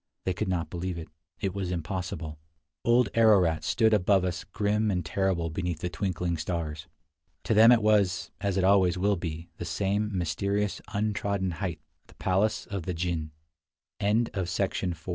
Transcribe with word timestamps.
They 0.23 0.33
could 0.33 0.47
not 0.47 0.71
believe 0.71 0.97
it. 0.97 1.09
It 1.41 1.53
was 1.53 1.69
impossible. 1.69 2.39
Old 2.83 3.09
Ararat 3.13 3.63
stood 3.63 3.93
above 3.93 4.23
us 4.25 4.43
grim 4.45 4.89
and 4.89 5.05
terrible 5.05 5.51
beneath 5.51 5.81
the 5.81 5.91
twinkling 5.91 6.37
stars. 6.37 6.87
To 7.43 7.53
them 7.53 7.71
it 7.71 7.83
was, 7.83 8.31
as 8.41 8.57
it 8.57 8.63
always 8.63 8.97
will 8.97 9.15
be, 9.15 9.51
the 9.57 9.63
same 9.63 10.09
mysterious, 10.17 10.81
untrodden 10.91 11.51
height— 11.53 11.81
the 12.07 12.15
pal 12.15 12.49